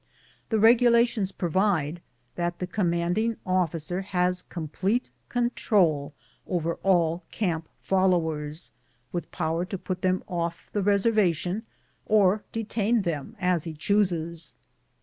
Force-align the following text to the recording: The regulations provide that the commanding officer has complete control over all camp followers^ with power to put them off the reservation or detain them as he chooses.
The 0.49 0.57
regulations 0.57 1.31
provide 1.31 2.01
that 2.33 2.57
the 2.57 2.65
commanding 2.65 3.37
officer 3.45 4.01
has 4.01 4.41
complete 4.41 5.11
control 5.29 6.15
over 6.47 6.73
all 6.81 7.21
camp 7.29 7.69
followers^ 7.87 8.71
with 9.11 9.29
power 9.29 9.63
to 9.65 9.77
put 9.77 10.01
them 10.01 10.23
off 10.27 10.71
the 10.73 10.81
reservation 10.81 11.67
or 12.07 12.43
detain 12.51 13.03
them 13.03 13.35
as 13.39 13.65
he 13.65 13.75
chooses. 13.75 14.55